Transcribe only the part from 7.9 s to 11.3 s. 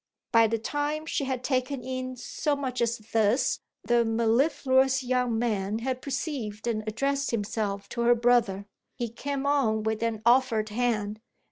her brother. He came on with an offered hand.